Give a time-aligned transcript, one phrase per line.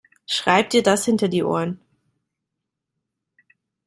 [0.25, 1.79] Schreib dir das hinter die Ohren!